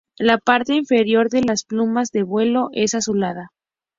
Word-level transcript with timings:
La 0.17 0.39
parte 0.39 0.73
inferior 0.73 1.29
de 1.29 1.43
las 1.43 1.63
plumas 1.63 2.09
de 2.11 2.23
vuelo 2.23 2.69
es 2.71 2.95
azulada. 2.95 3.51